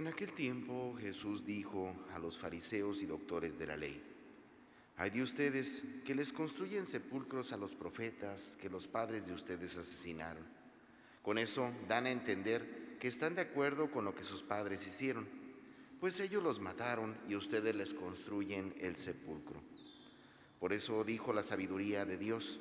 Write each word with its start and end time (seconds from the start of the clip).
En 0.00 0.08
aquel 0.08 0.32
tiempo 0.32 0.96
Jesús 0.98 1.44
dijo 1.44 1.94
a 2.14 2.18
los 2.18 2.38
fariseos 2.38 3.02
y 3.02 3.06
doctores 3.06 3.58
de 3.58 3.66
la 3.66 3.76
ley, 3.76 4.02
hay 4.96 5.10
de 5.10 5.22
ustedes 5.22 5.82
que 6.06 6.14
les 6.14 6.32
construyen 6.32 6.86
sepulcros 6.86 7.52
a 7.52 7.58
los 7.58 7.74
profetas 7.74 8.56
que 8.56 8.70
los 8.70 8.88
padres 8.88 9.26
de 9.26 9.34
ustedes 9.34 9.76
asesinaron. 9.76 10.42
Con 11.20 11.36
eso 11.36 11.70
dan 11.86 12.06
a 12.06 12.10
entender 12.10 12.96
que 12.98 13.08
están 13.08 13.34
de 13.34 13.42
acuerdo 13.42 13.90
con 13.90 14.06
lo 14.06 14.14
que 14.14 14.24
sus 14.24 14.42
padres 14.42 14.86
hicieron, 14.86 15.28
pues 16.00 16.18
ellos 16.18 16.42
los 16.42 16.60
mataron 16.60 17.14
y 17.28 17.36
ustedes 17.36 17.76
les 17.76 17.92
construyen 17.92 18.74
el 18.80 18.96
sepulcro. 18.96 19.60
Por 20.58 20.72
eso 20.72 21.04
dijo 21.04 21.34
la 21.34 21.42
sabiduría 21.42 22.06
de 22.06 22.16
Dios, 22.16 22.58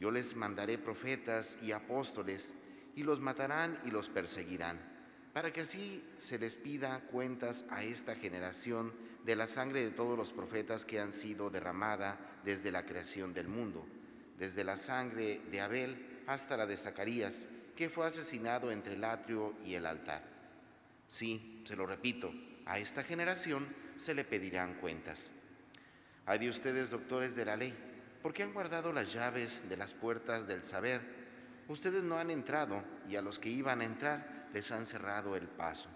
yo 0.00 0.10
les 0.10 0.36
mandaré 0.36 0.76
profetas 0.76 1.56
y 1.62 1.72
apóstoles, 1.72 2.52
y 2.94 3.04
los 3.04 3.20
matarán 3.20 3.78
y 3.86 3.90
los 3.90 4.10
perseguirán 4.10 4.93
para 5.34 5.52
que 5.52 5.62
así 5.62 6.00
se 6.18 6.38
les 6.38 6.56
pida 6.56 7.00
cuentas 7.10 7.64
a 7.68 7.82
esta 7.82 8.14
generación 8.14 8.92
de 9.26 9.34
la 9.34 9.48
sangre 9.48 9.82
de 9.82 9.90
todos 9.90 10.16
los 10.16 10.32
profetas 10.32 10.84
que 10.84 11.00
han 11.00 11.12
sido 11.12 11.50
derramada 11.50 12.16
desde 12.44 12.70
la 12.70 12.86
creación 12.86 13.34
del 13.34 13.48
mundo, 13.48 13.84
desde 14.38 14.62
la 14.62 14.76
sangre 14.76 15.40
de 15.50 15.60
Abel 15.60 16.22
hasta 16.28 16.56
la 16.56 16.66
de 16.66 16.76
Zacarías, 16.76 17.48
que 17.74 17.90
fue 17.90 18.06
asesinado 18.06 18.70
entre 18.70 18.94
el 18.94 19.02
atrio 19.02 19.56
y 19.64 19.74
el 19.74 19.86
altar. 19.86 20.22
Sí, 21.08 21.64
se 21.66 21.74
lo 21.74 21.84
repito, 21.84 22.32
a 22.64 22.78
esta 22.78 23.02
generación 23.02 23.66
se 23.96 24.14
le 24.14 24.24
pedirán 24.24 24.74
cuentas. 24.74 25.32
Hay 26.26 26.38
de 26.38 26.48
ustedes, 26.48 26.90
doctores 26.90 27.34
de 27.34 27.44
la 27.44 27.56
ley, 27.56 27.74
porque 28.22 28.44
han 28.44 28.54
guardado 28.54 28.92
las 28.92 29.12
llaves 29.12 29.68
de 29.68 29.76
las 29.76 29.94
puertas 29.94 30.46
del 30.46 30.62
saber. 30.62 31.00
Ustedes 31.66 32.04
no 32.04 32.18
han 32.18 32.30
entrado 32.30 32.84
y 33.08 33.16
a 33.16 33.22
los 33.22 33.40
que 33.40 33.48
iban 33.48 33.80
a 33.80 33.84
entrar 33.84 34.33
les 34.54 34.70
han 34.70 34.86
cerrado 34.86 35.34
el 35.34 35.48
paso. 35.48 35.88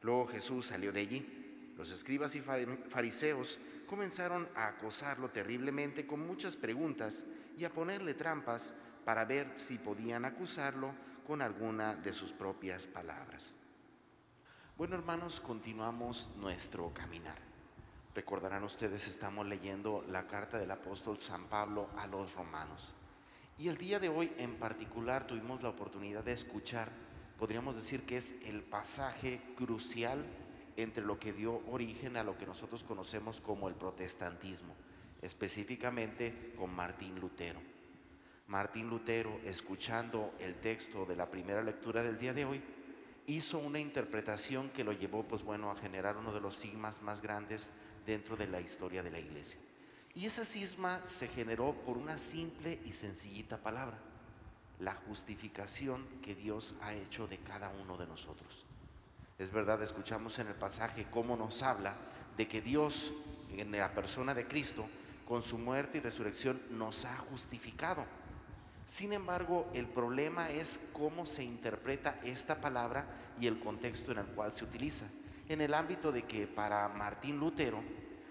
Luego 0.00 0.26
Jesús 0.26 0.66
salió 0.66 0.90
de 0.90 1.00
allí. 1.00 1.72
Los 1.76 1.90
escribas 1.90 2.34
y 2.34 2.40
fariseos 2.40 3.58
comenzaron 3.86 4.48
a 4.56 4.68
acosarlo 4.68 5.30
terriblemente 5.30 6.06
con 6.06 6.26
muchas 6.26 6.56
preguntas 6.56 7.26
y 7.56 7.64
a 7.64 7.70
ponerle 7.70 8.14
trampas 8.14 8.72
para 9.04 9.26
ver 9.26 9.52
si 9.54 9.78
podían 9.78 10.24
acusarlo 10.24 10.94
con 11.26 11.42
alguna 11.42 11.94
de 11.94 12.12
sus 12.12 12.32
propias 12.32 12.86
palabras. 12.86 13.56
Bueno, 14.78 14.94
hermanos, 14.96 15.38
continuamos 15.38 16.30
nuestro 16.36 16.92
caminar. 16.94 17.38
Recordarán 18.14 18.64
ustedes, 18.64 19.06
estamos 19.08 19.46
leyendo 19.46 20.04
la 20.08 20.26
carta 20.26 20.58
del 20.58 20.70
apóstol 20.70 21.18
San 21.18 21.46
Pablo 21.46 21.90
a 21.96 22.06
los 22.06 22.34
romanos. 22.34 22.94
Y 23.58 23.68
el 23.68 23.76
día 23.76 24.00
de 24.00 24.08
hoy 24.08 24.32
en 24.38 24.54
particular 24.58 25.26
tuvimos 25.26 25.62
la 25.62 25.68
oportunidad 25.68 26.24
de 26.24 26.32
escuchar 26.32 27.11
podríamos 27.38 27.76
decir 27.76 28.04
que 28.04 28.16
es 28.16 28.34
el 28.44 28.62
pasaje 28.62 29.40
crucial 29.56 30.24
entre 30.76 31.04
lo 31.04 31.18
que 31.18 31.32
dio 31.32 31.62
origen 31.68 32.16
a 32.16 32.24
lo 32.24 32.36
que 32.38 32.46
nosotros 32.46 32.82
conocemos 32.82 33.40
como 33.40 33.68
el 33.68 33.74
protestantismo, 33.74 34.74
específicamente 35.20 36.54
con 36.56 36.74
Martín 36.74 37.18
Lutero. 37.20 37.60
Martín 38.48 38.88
Lutero, 38.88 39.40
escuchando 39.44 40.34
el 40.38 40.56
texto 40.56 41.06
de 41.06 41.16
la 41.16 41.30
primera 41.30 41.62
lectura 41.62 42.02
del 42.02 42.18
día 42.18 42.34
de 42.34 42.44
hoy, 42.44 42.62
hizo 43.26 43.58
una 43.58 43.78
interpretación 43.78 44.70
que 44.70 44.84
lo 44.84 44.92
llevó, 44.92 45.22
pues 45.22 45.42
bueno, 45.42 45.70
a 45.70 45.76
generar 45.76 46.16
uno 46.16 46.32
de 46.32 46.40
los 46.40 46.56
sigmas 46.56 47.02
más 47.02 47.22
grandes 47.22 47.70
dentro 48.04 48.36
de 48.36 48.48
la 48.48 48.60
historia 48.60 49.02
de 49.02 49.10
la 49.10 49.20
iglesia. 49.20 49.58
Y 50.14 50.26
ese 50.26 50.44
cisma 50.44 51.04
se 51.04 51.28
generó 51.28 51.72
por 51.72 51.96
una 51.96 52.18
simple 52.18 52.80
y 52.84 52.92
sencillita 52.92 53.58
palabra, 53.58 53.98
la 54.82 54.94
justificación 55.06 56.04
que 56.22 56.34
Dios 56.34 56.74
ha 56.82 56.92
hecho 56.94 57.26
de 57.28 57.38
cada 57.38 57.70
uno 57.70 57.96
de 57.96 58.06
nosotros. 58.06 58.66
Es 59.38 59.50
verdad, 59.50 59.82
escuchamos 59.82 60.38
en 60.38 60.48
el 60.48 60.54
pasaje 60.54 61.06
cómo 61.10 61.36
nos 61.36 61.62
habla 61.62 61.96
de 62.36 62.48
que 62.48 62.60
Dios, 62.60 63.12
en 63.50 63.70
la 63.72 63.92
persona 63.94 64.34
de 64.34 64.46
Cristo, 64.46 64.88
con 65.26 65.42
su 65.42 65.56
muerte 65.56 65.98
y 65.98 66.00
resurrección, 66.00 66.60
nos 66.70 67.04
ha 67.04 67.16
justificado. 67.16 68.04
Sin 68.86 69.12
embargo, 69.12 69.70
el 69.72 69.86
problema 69.86 70.50
es 70.50 70.80
cómo 70.92 71.26
se 71.26 71.44
interpreta 71.44 72.18
esta 72.24 72.60
palabra 72.60 73.06
y 73.40 73.46
el 73.46 73.60
contexto 73.60 74.12
en 74.12 74.18
el 74.18 74.26
cual 74.26 74.52
se 74.52 74.64
utiliza. 74.64 75.04
En 75.48 75.60
el 75.60 75.74
ámbito 75.74 76.12
de 76.12 76.24
que 76.24 76.46
para 76.46 76.88
Martín 76.88 77.38
Lutero, 77.38 77.82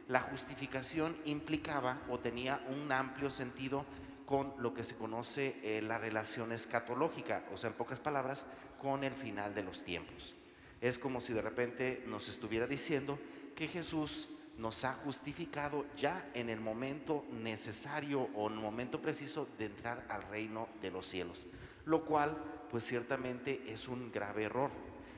la 0.07 0.19
justificación 0.19 1.15
implicaba 1.25 2.01
o 2.09 2.19
tenía 2.19 2.61
un 2.69 2.91
amplio 2.91 3.29
sentido 3.29 3.85
con 4.25 4.53
lo 4.57 4.73
que 4.73 4.83
se 4.83 4.95
conoce 4.95 5.57
eh, 5.63 5.81
la 5.81 5.97
relación 5.97 6.51
escatológica, 6.51 7.45
o 7.53 7.57
sea, 7.57 7.69
en 7.69 7.75
pocas 7.75 7.99
palabras, 7.99 8.45
con 8.81 9.03
el 9.03 9.13
final 9.13 9.53
de 9.53 9.63
los 9.63 9.83
tiempos. 9.83 10.35
Es 10.79 10.97
como 10.97 11.21
si 11.21 11.33
de 11.33 11.41
repente 11.41 12.03
nos 12.07 12.29
estuviera 12.29 12.65
diciendo 12.65 13.19
que 13.55 13.67
Jesús 13.67 14.29
nos 14.57 14.83
ha 14.83 14.93
justificado 14.93 15.85
ya 15.97 16.29
en 16.33 16.49
el 16.49 16.59
momento 16.59 17.25
necesario 17.31 18.29
o 18.35 18.47
en 18.47 18.53
el 18.53 18.59
momento 18.59 19.01
preciso 19.01 19.47
de 19.57 19.65
entrar 19.65 20.05
al 20.09 20.23
reino 20.23 20.67
de 20.81 20.91
los 20.91 21.07
cielos, 21.07 21.45
lo 21.85 22.03
cual 22.05 22.37
pues 22.69 22.85
ciertamente 22.85 23.63
es 23.67 23.87
un 23.87 24.11
grave 24.11 24.43
error. 24.43 24.71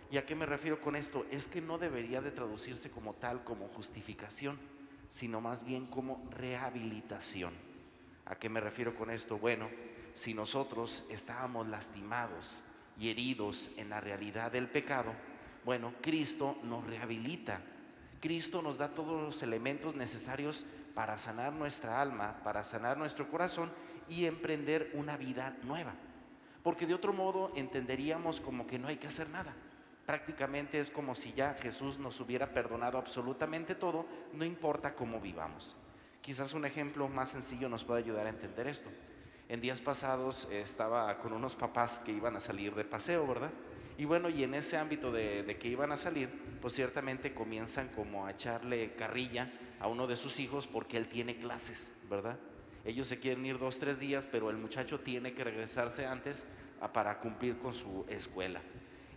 ¿Y 0.10 0.18
a 0.18 0.26
qué 0.26 0.36
me 0.36 0.46
refiero 0.46 0.80
con 0.80 0.96
esto? 0.96 1.26
Es 1.32 1.48
que 1.48 1.62
no 1.62 1.78
debería 1.78 2.22
de 2.22 2.32
traducirse 2.32 2.90
como 2.90 3.14
tal, 3.14 3.44
como 3.44 3.68
justificación, 3.70 4.60
sino 5.10 5.42
más 5.42 5.64
bien 5.66 5.86
como 5.88 6.28
rehabilitación. 6.32 7.54
¿A 8.26 8.36
qué 8.36 8.50
me 8.50 8.60
refiero 8.60 8.96
con 8.96 9.10
esto? 9.10 9.38
Bueno, 9.38 9.70
si 10.14 10.34
nosotros 10.34 11.04
estábamos 11.10 11.68
lastimados 11.68 12.62
y 12.98 13.10
heridos 13.10 13.70
en 13.78 13.90
la 13.90 14.00
realidad 14.00 14.52
del 14.52 14.70
pecado, 14.70 15.14
bueno, 15.66 15.94
Cristo 16.02 16.58
nos 16.64 16.86
rehabilita. 16.86 17.62
Cristo 18.22 18.62
nos 18.62 18.78
da 18.78 18.94
todos 18.94 19.22
los 19.22 19.44
elementos 19.44 19.96
necesarios 19.96 20.66
para 20.94 21.18
sanar 21.18 21.54
nuestra 21.54 22.00
alma, 22.00 22.40
para 22.44 22.64
sanar 22.64 22.98
nuestro 22.98 23.30
corazón 23.30 23.72
y 24.08 24.26
emprender 24.26 24.92
una 24.94 25.18
vida 25.18 25.58
nueva. 25.64 25.94
Porque 26.64 26.86
de 26.86 26.94
otro 26.94 27.12
modo 27.12 27.52
entenderíamos 27.56 28.40
como 28.40 28.68
que 28.68 28.80
no 28.80 28.88
hay 28.88 28.98
que 28.98 29.08
hacer 29.08 29.30
nada. 29.30 29.54
Prácticamente 30.06 30.80
es 30.80 30.90
como 30.90 31.16
si 31.16 31.34
ya 31.34 31.56
Jesús 31.56 31.98
nos 31.98 32.20
hubiera 32.20 32.54
perdonado 32.54 32.98
absolutamente 32.98 33.76
todo, 33.76 34.06
no 34.34 34.46
importa 34.46 34.96
cómo 34.96 35.20
vivamos. 35.20 35.76
Quizás 36.24 36.54
un 36.54 36.64
ejemplo 36.64 37.10
más 37.10 37.32
sencillo 37.32 37.68
nos 37.68 37.84
puede 37.84 38.02
ayudar 38.02 38.28
a 38.28 38.30
entender 38.30 38.66
esto. 38.66 38.90
En 39.50 39.60
días 39.60 39.82
pasados 39.82 40.48
estaba 40.54 41.18
con 41.20 41.34
unos 41.34 41.54
papás 41.54 42.00
que 42.00 42.14
iban 42.14 42.38
a 42.38 42.40
salir 42.40 42.74
de 42.76 42.86
paseo, 42.86 43.28
¿verdad? 43.28 43.52
Y 43.98 44.06
bueno, 44.06 44.30
y 44.30 44.42
en 44.42 44.54
ese 44.54 44.78
ámbito 44.78 45.12
de, 45.12 45.58
que 45.60 45.68
iban 45.68 45.92
a 45.92 45.98
salir, 45.98 46.30
pues 46.62 46.76
ciertamente 46.76 47.34
comienzan 47.34 47.90
como 47.90 48.26
a 48.26 48.32
echarle 48.32 48.94
carrilla 48.96 49.52
a 49.82 49.90
uno 49.90 50.08
de 50.08 50.16
sus 50.16 50.40
hijos 50.40 50.66
porque 50.66 50.96
él 50.96 51.10
tiene 51.10 51.36
clases, 51.36 51.92
¿verdad? 52.10 52.40
Ellos 52.86 53.08
se 53.08 53.20
quieren 53.20 53.46
ir 53.46 53.60
dos, 53.60 53.78
tres 53.78 54.00
días, 54.00 54.26
pero 54.26 54.50
el 54.50 54.56
muchacho 54.56 55.02
tiene 55.02 55.34
que 55.34 55.44
regresarse 55.44 56.06
antes 56.06 56.42
para 56.94 57.20
cumplir 57.20 57.58
con 57.58 57.74
su 57.74 58.06
escuela. 58.08 58.62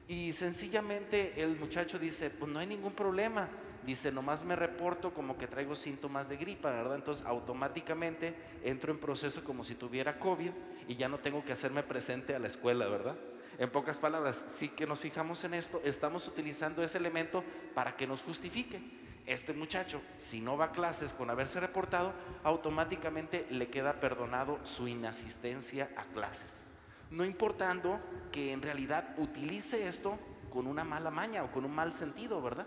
Y 0.09 0.33
sencillamente 0.33 1.41
el 1.41 1.57
muchacho 1.57 2.01
dice, 2.01 2.31
pues 2.31 2.51
no 2.51 2.59
hay 2.59 2.67
ningún 2.67 2.95
problema, 2.95 3.49
dice, 3.87 4.11
nomás 4.11 4.45
me 4.45 4.57
reporto 4.57 5.15
como 5.15 5.39
que 5.39 5.47
traigo 5.47 5.77
síntomas 5.77 6.29
de 6.29 6.37
gripa, 6.37 6.71
¿verdad? 6.71 6.97
Entonces 6.97 7.25
automáticamente 7.25 8.35
entro 8.65 8.93
en 8.93 8.99
proceso 8.99 9.45
como 9.45 9.63
si 9.63 9.77
tuviera 9.77 10.19
COVID 10.19 10.51
y 10.89 10.97
ya 10.97 11.09
no 11.09 11.19
tengo 11.19 11.45
que 11.45 11.53
hacerme 11.53 11.85
presente 11.85 12.35
a 12.35 12.39
la 12.41 12.49
escuela, 12.49 12.87
¿verdad? 12.89 13.17
En 13.59 13.71
pocas 13.71 13.97
palabras, 13.97 14.45
sí 14.57 14.69
que 14.69 14.87
nos 14.87 15.01
fijamos 15.01 15.45
en 15.45 15.55
esto, 15.55 15.81
estamos 15.85 16.29
utilizando 16.29 16.83
ese 16.83 16.99
elemento 16.99 17.43
para 17.75 17.97
que 17.97 18.07
nos 18.07 18.23
justifique. 18.23 18.83
Este 19.25 19.55
muchacho, 19.55 20.03
si 20.19 20.41
no 20.41 20.57
va 20.57 20.67
a 20.67 20.73
clases 20.73 21.13
con 21.13 21.31
haberse 21.31 21.59
reportado, 21.59 22.13
automáticamente 22.45 23.47
le 23.51 23.69
queda 23.69 23.99
perdonado 23.99 24.59
su 24.65 24.89
inasistencia 24.89 25.91
a 25.97 26.05
clases. 26.05 26.63
No 27.11 27.25
importando 27.25 28.01
que 28.31 28.53
en 28.53 28.63
realidad 28.63 29.15
utilice 29.17 29.89
esto 29.89 30.19
con 30.51 30.67
una 30.67 30.85
mala 30.85 31.11
maña 31.11 31.45
o 31.45 31.51
con 31.51 31.65
un 31.65 31.75
mal 31.75 31.93
sentido, 31.93 32.43
¿verdad? 32.43 32.67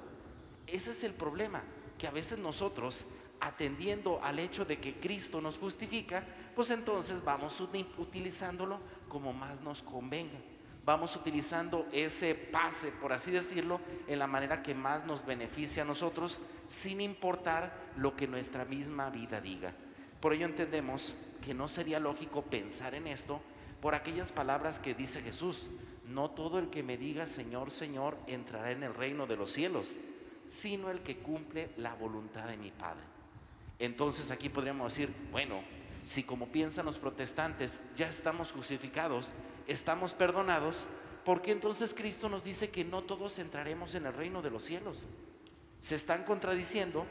Ese 0.71 0.91
es 0.91 1.03
el 1.03 1.13
problema, 1.13 1.63
que 1.97 2.07
a 2.07 2.11
veces 2.11 2.39
nosotros, 2.39 3.05
atendiendo 3.39 4.19
al 4.23 4.39
hecho 4.39 4.65
de 4.65 4.79
que 4.79 4.99
Cristo 4.99 5.41
nos 5.41 5.57
justifica, 5.57 6.23
pues 6.55 6.71
entonces 6.71 7.23
vamos 7.23 7.59
utilizándolo 7.59 8.79
como 9.07 9.33
más 9.33 9.59
nos 9.61 9.81
convenga. 9.81 10.37
Vamos 10.85 11.15
utilizando 11.15 11.87
ese 11.91 12.33
pase, 12.33 12.91
por 12.91 13.13
así 13.13 13.31
decirlo, 13.31 13.79
en 14.07 14.17
la 14.17 14.27
manera 14.27 14.63
que 14.63 14.73
más 14.73 15.05
nos 15.05 15.25
beneficia 15.25 15.83
a 15.83 15.85
nosotros, 15.85 16.41
sin 16.67 17.01
importar 17.01 17.91
lo 17.95 18.15
que 18.15 18.27
nuestra 18.27 18.65
misma 18.65 19.09
vida 19.09 19.41
diga. 19.41 19.73
Por 20.19 20.33
ello 20.33 20.45
entendemos 20.45 21.13
que 21.41 21.53
no 21.53 21.67
sería 21.67 21.99
lógico 21.99 22.41
pensar 22.43 22.95
en 22.95 23.07
esto 23.07 23.39
por 23.81 23.95
aquellas 23.95 24.31
palabras 24.31 24.79
que 24.79 24.93
dice 24.93 25.21
Jesús. 25.21 25.69
No 26.05 26.31
todo 26.31 26.57
el 26.59 26.69
que 26.69 26.81
me 26.81 26.97
diga 26.97 27.27
Señor, 27.27 27.71
Señor 27.71 28.17
entrará 28.27 28.71
en 28.71 28.83
el 28.83 28.95
reino 28.95 29.27
de 29.27 29.37
los 29.37 29.51
cielos, 29.51 29.97
sino 30.49 30.89
el 30.89 30.99
que 31.01 31.19
cumple 31.19 31.71
la 31.77 31.93
voluntad 31.93 32.47
de 32.47 32.57
mi 32.57 32.71
Padre. 32.71 33.03
Entonces 33.77 34.31
aquí 34.31 34.49
podríamos 34.49 34.91
decir, 34.91 35.13
bueno, 35.31 35.61
si 36.03 36.23
como 36.23 36.47
piensan 36.47 36.85
los 36.85 36.97
protestantes 36.97 37.81
ya 37.95 38.09
estamos 38.09 38.51
justificados, 38.51 39.31
estamos 39.67 40.13
perdonados, 40.13 40.85
porque 41.23 41.51
entonces 41.51 41.93
Cristo 41.93 42.27
nos 42.27 42.43
dice 42.43 42.69
que 42.69 42.83
no 42.83 43.03
todos 43.03 43.39
entraremos 43.39 43.93
en 43.95 44.07
el 44.07 44.13
reino 44.13 44.41
de 44.41 44.49
los 44.49 44.63
cielos. 44.63 45.05
Se 45.79 45.95
están 45.95 46.23
contradiciendo, 46.23 47.05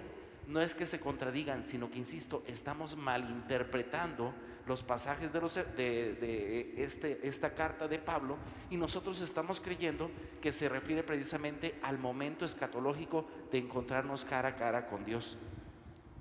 no 0.48 0.60
es 0.60 0.74
que 0.74 0.84
se 0.84 0.98
contradigan, 0.98 1.62
sino 1.62 1.90
que, 1.90 1.98
insisto, 1.98 2.42
estamos 2.46 2.96
malinterpretando 2.96 4.34
los 4.68 4.82
pasajes 4.82 5.32
de, 5.32 6.74
este, 6.76 7.26
esta 7.26 7.54
carta 7.54 7.88
de 7.88 7.98
Pablo 7.98 8.36
y 8.68 8.76
nosotros 8.76 9.20
estamos 9.22 9.60
creyendo 9.60 10.10
que 10.42 10.52
se 10.52 10.68
refiere 10.68 11.02
precisamente 11.02 11.78
al 11.82 11.98
momento 11.98 12.44
escatológico 12.44 13.26
de 13.50 13.58
encontrarnos 13.58 14.26
cara 14.26 14.50
a 14.50 14.56
cara 14.56 14.86
con 14.86 15.06
Dios, 15.06 15.38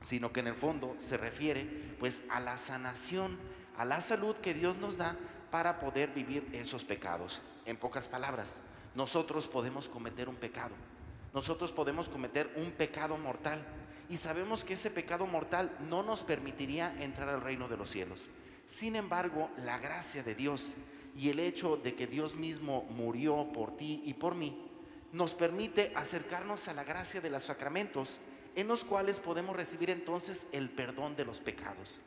sino 0.02 0.32
que 0.32 0.40
en 0.40 0.48
el 0.48 0.56
fondo 0.56 0.96
se 0.98 1.18
refiere 1.18 1.96
pues 2.00 2.22
a 2.30 2.40
la 2.40 2.58
sanación, 2.58 3.38
a 3.78 3.84
la 3.84 4.00
salud 4.00 4.38
que 4.38 4.54
Dios 4.54 4.78
nos 4.78 4.98
da 4.98 5.18
para 5.52 5.80
poder 5.80 6.12
vivir 6.14 6.48
esos 6.54 6.86
pecados. 6.86 7.42
En 7.66 7.76
pocas 7.76 8.08
palabras, 8.08 8.58
nosotros 8.96 9.46
podemos 9.46 9.90
cometer 9.90 10.30
un 10.30 10.36
pecado, 10.36 10.74
nosotros 11.34 11.74
podemos 11.74 12.08
cometer 12.08 12.50
un 12.56 12.72
pecado 12.72 13.18
mortal 13.18 13.66
y 14.10 14.18
sabemos 14.18 14.64
que 14.64 14.74
ese 14.74 14.90
pecado 14.90 15.26
mortal 15.28 15.76
no 15.90 16.04
nos 16.04 16.24
permitiría 16.24 16.96
entrar 17.00 17.30
al 17.30 17.42
reino 17.42 17.68
de 17.68 17.78
los 17.78 17.90
cielos. 17.90 18.24
Sin 18.66 18.96
embargo, 18.96 19.50
la 19.64 19.78
gracia 19.78 20.24
de 20.24 20.36
Dios 20.36 20.74
y 21.18 21.30
el 21.30 21.40
hecho 21.40 21.78
de 21.78 21.96
que 21.96 22.06
Dios 22.06 22.36
mismo 22.36 22.86
murió 22.92 23.50
por 23.52 23.76
ti 23.76 24.04
y 24.06 24.14
por 24.14 24.36
mí, 24.36 24.64
nos 25.12 25.34
permite 25.34 25.92
acercarnos 25.96 26.68
a 26.68 26.74
la 26.74 26.84
gracia 26.84 27.22
de 27.22 27.30
los 27.30 27.44
sacramentos, 27.44 28.20
en 28.56 28.68
los 28.68 28.84
cuales 28.84 29.20
podemos 29.20 29.56
recibir 29.56 29.90
entonces 29.90 30.48
el 30.52 30.70
perdón 30.70 31.16
de 31.16 31.26
los 31.26 31.40
pecados. 31.40 32.00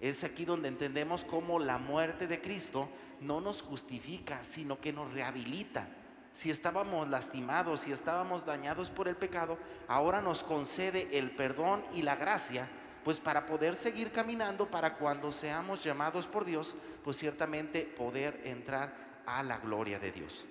Es 0.00 0.24
aquí 0.24 0.44
donde 0.44 0.68
entendemos 0.68 1.24
cómo 1.24 1.58
la 1.58 1.78
muerte 1.78 2.26
de 2.26 2.40
Cristo 2.40 2.88
no 3.20 3.40
nos 3.40 3.62
justifica, 3.62 4.42
sino 4.44 4.80
que 4.80 4.92
nos 4.92 5.12
rehabilita. 5.12 5.88
Si 6.36 6.50
estábamos 6.50 7.08
lastimados, 7.08 7.80
si 7.80 7.92
estábamos 7.92 8.44
dañados 8.44 8.90
por 8.90 9.08
el 9.08 9.16
pecado, 9.16 9.56
ahora 9.88 10.20
nos 10.20 10.42
concede 10.42 11.18
el 11.18 11.30
perdón 11.30 11.82
y 11.94 12.02
la 12.02 12.16
gracia 12.16 12.68
pues 13.04 13.18
para 13.18 13.46
poder 13.46 13.74
seguir 13.74 14.12
caminando, 14.12 14.70
para 14.70 14.96
cuando 14.96 15.32
seamos 15.32 15.82
llamados 15.82 16.26
por 16.26 16.44
Dios, 16.44 16.76
pues 17.02 17.16
ciertamente 17.16 17.84
poder 17.84 18.42
entrar 18.44 19.22
a 19.24 19.42
la 19.42 19.56
gloria 19.56 19.98
de 19.98 20.12
Dios. 20.12 20.44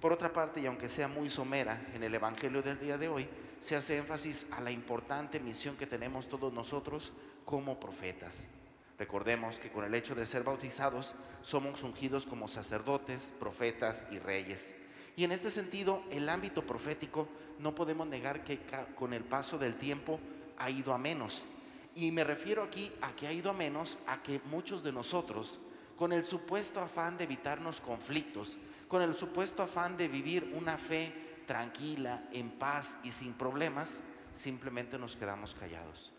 Por 0.00 0.12
otra 0.12 0.32
parte, 0.32 0.60
y 0.60 0.66
aunque 0.66 0.88
sea 0.88 1.06
muy 1.06 1.30
somera 1.30 1.86
en 1.94 2.02
el 2.02 2.16
Evangelio 2.16 2.60
del 2.60 2.80
día 2.80 2.98
de 2.98 3.06
hoy, 3.06 3.28
se 3.60 3.76
hace 3.76 3.96
énfasis 3.96 4.44
a 4.50 4.60
la 4.60 4.72
importante 4.72 5.38
misión 5.38 5.76
que 5.76 5.86
tenemos 5.86 6.28
todos 6.28 6.52
nosotros 6.52 7.12
como 7.44 7.78
profetas. 7.78 8.48
Recordemos 8.98 9.60
que 9.60 9.70
con 9.70 9.84
el 9.84 9.94
hecho 9.94 10.16
de 10.16 10.26
ser 10.26 10.42
bautizados 10.42 11.14
somos 11.42 11.84
ungidos 11.84 12.26
como 12.26 12.48
sacerdotes, 12.48 13.32
profetas 13.38 14.04
y 14.10 14.18
reyes. 14.18 14.74
Y 15.18 15.24
en 15.24 15.32
este 15.32 15.50
sentido, 15.50 16.04
el 16.12 16.28
ámbito 16.28 16.64
profético 16.64 17.26
no 17.58 17.74
podemos 17.74 18.06
negar 18.06 18.44
que 18.44 18.60
con 18.94 19.12
el 19.12 19.24
paso 19.24 19.58
del 19.58 19.74
tiempo 19.74 20.20
ha 20.56 20.70
ido 20.70 20.94
a 20.94 20.98
menos. 20.98 21.44
Y 21.96 22.12
me 22.12 22.22
refiero 22.22 22.62
aquí 22.62 22.92
a 23.00 23.10
que 23.16 23.26
ha 23.26 23.32
ido 23.32 23.50
a 23.50 23.52
menos, 23.52 23.98
a 24.06 24.22
que 24.22 24.40
muchos 24.44 24.84
de 24.84 24.92
nosotros, 24.92 25.58
con 25.96 26.12
el 26.12 26.24
supuesto 26.24 26.78
afán 26.78 27.18
de 27.18 27.24
evitarnos 27.24 27.80
conflictos, 27.80 28.58
con 28.86 29.02
el 29.02 29.16
supuesto 29.16 29.64
afán 29.64 29.96
de 29.96 30.06
vivir 30.06 30.52
una 30.54 30.78
fe 30.78 31.12
tranquila, 31.48 32.28
en 32.30 32.50
paz 32.50 32.96
y 33.02 33.10
sin 33.10 33.32
problemas, 33.32 33.98
simplemente 34.32 35.00
nos 35.00 35.16
quedamos 35.16 35.52
callados. 35.56 36.12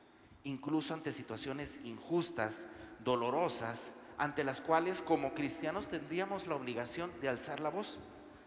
Incluso 0.43 0.93
ante 0.93 1.13
situaciones 1.13 1.79
injustas, 1.85 2.65
dolorosas, 3.05 3.91
ante 4.17 4.43
las 4.43 4.59
cuales 4.59 5.01
como 5.01 5.33
cristianos 5.33 5.87
tendríamos 5.87 6.47
la 6.47 6.55
obligación 6.55 7.13
de 7.21 7.29
alzar 7.29 7.61
la 7.61 7.69
voz. 7.69 7.97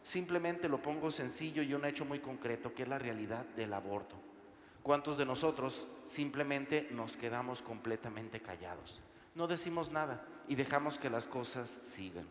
Simplemente 0.02 0.68
lo 0.68 0.82
pongo 0.82 1.10
sencillo 1.10 1.62
y 1.62 1.74
un 1.74 1.84
hecho 1.84 2.04
muy 2.04 2.18
concreto, 2.18 2.74
que 2.74 2.82
es 2.82 2.88
la 2.88 2.98
realidad 2.98 3.44
del 3.56 3.72
aborto. 3.72 4.16
¿Cuántos 4.82 5.16
de 5.16 5.24
nosotros 5.24 5.86
simplemente 6.04 6.88
nos 6.90 7.16
quedamos 7.16 7.62
completamente 7.62 8.40
callados? 8.40 9.00
No 9.34 9.46
decimos 9.46 9.92
nada 9.92 10.26
y 10.48 10.56
dejamos 10.56 10.98
que 10.98 11.08
las 11.08 11.26
cosas 11.26 11.68
sigan. 11.68 12.26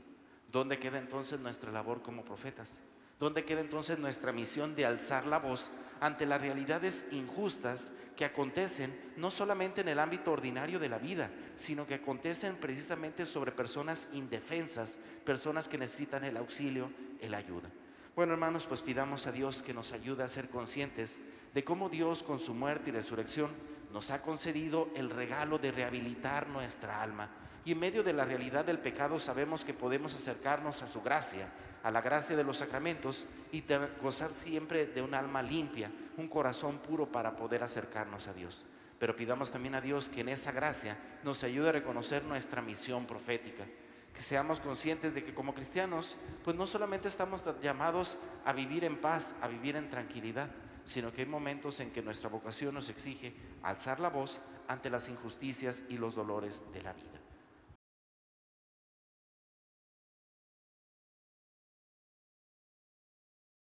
¿Dónde 0.52 0.78
queda 0.78 1.00
entonces 1.00 1.40
nuestra 1.40 1.72
labor 1.72 2.02
como 2.02 2.26
profetas? 2.26 2.80
¿Dónde 3.20 3.46
queda 3.46 3.62
entonces 3.62 4.00
nuestra 4.00 4.34
misión 4.34 4.76
de 4.76 4.86
alzar 4.86 5.26
la 5.28 5.40
voz 5.40 5.72
ante 6.02 6.26
las 6.26 6.42
realidades 6.42 7.06
injustas 7.12 7.92
que 8.18 8.26
acontecen 8.26 9.00
no 9.16 9.32
solamente 9.32 9.82
en 9.82 9.88
el 9.88 10.00
ámbito 10.00 10.32
ordinario 10.32 10.80
de 10.80 10.90
la 10.90 10.98
vida, 10.98 11.30
sino 11.56 11.88
que 11.88 11.94
acontecen 11.94 12.56
precisamente 12.58 13.26
sobre 13.26 13.52
personas 13.52 14.08
indefensas, 14.14 14.98
personas 15.24 15.68
que 15.68 15.78
necesitan 15.78 16.24
el 16.24 16.38
auxilio, 16.38 16.92
el 17.22 17.34
ayuda? 17.34 17.70
Bueno, 18.16 18.34
hermanos, 18.34 18.66
pues 18.66 18.82
pidamos 18.82 19.26
a 19.28 19.32
Dios 19.32 19.64
que 19.64 19.74
nos 19.74 19.94
ayude 19.94 20.24
a 20.24 20.28
ser 20.28 20.50
conscientes 20.50 21.20
de 21.54 21.64
cómo 21.64 21.90
Dios 21.90 22.24
con 22.24 22.40
su 22.40 22.54
muerte 22.54 22.90
y 22.90 22.94
resurrección 22.94 23.52
nos 23.94 24.12
ha 24.12 24.22
concedido 24.22 24.90
el 24.96 25.10
regalo 25.10 25.58
de 25.58 25.72
rehabilitar 25.72 26.48
nuestra 26.48 27.02
alma. 27.02 27.30
Y 27.64 27.74
en 27.74 27.80
medio 27.80 28.04
de 28.04 28.14
la 28.14 28.26
realidad 28.26 28.66
del 28.66 28.80
pecado 28.80 29.20
sabemos 29.20 29.64
que 29.64 29.74
podemos 29.74 30.14
acercarnos 30.14 30.82
a 30.82 30.88
su 30.88 31.02
gracia, 31.02 31.52
a 31.84 31.92
la 31.92 32.02
gracia 32.02 32.36
de 32.36 32.44
los 32.44 32.58
sacramentos 32.58 33.28
y 33.52 33.64
gozar 34.02 34.34
siempre 34.34 34.88
de 34.88 35.02
un 35.02 35.14
alma 35.14 35.42
limpia, 35.42 35.92
un 36.18 36.28
corazón 36.28 36.80
puro 36.80 37.12
para 37.12 37.36
poder 37.36 37.64
acercarnos 37.64 38.28
a 38.28 38.34
Dios. 38.34 38.66
Pero 39.00 39.16
pidamos 39.16 39.52
también 39.52 39.76
a 39.76 39.82
Dios 39.82 40.10
que 40.10 40.22
en 40.22 40.30
esa 40.30 40.52
gracia 40.52 40.98
nos 41.24 41.44
ayude 41.44 41.70
a 41.70 41.74
reconocer 41.74 42.24
nuestra 42.24 42.62
misión 42.62 43.06
profética, 43.06 43.66
que 44.14 44.22
seamos 44.22 44.60
conscientes 44.60 45.14
de 45.14 45.24
que 45.24 45.34
como 45.34 45.54
cristianos, 45.54 46.18
pues 46.44 46.56
no 46.56 46.68
solamente 46.68 47.08
estamos 47.08 47.42
llamados 47.62 48.18
a 48.46 48.54
vivir 48.54 48.84
en 48.84 48.98
paz, 48.98 49.34
a 49.42 49.48
vivir 49.48 49.76
en 49.76 49.90
tranquilidad, 49.90 50.52
sino 50.84 51.14
que 51.14 51.22
hay 51.22 51.28
momentos 51.28 51.80
en 51.80 51.92
que 51.92 52.02
nuestra 52.02 52.30
vocación 52.30 52.74
nos 52.74 52.90
exige 52.90 53.34
alzar 53.64 54.00
la 54.00 54.10
voz 54.10 54.42
ante 54.68 54.90
las 54.90 55.10
injusticias 55.10 55.84
y 55.90 55.98
los 55.98 56.16
dolores 56.16 56.64
de 56.74 56.82
la 56.82 56.94
vida. 56.94 57.21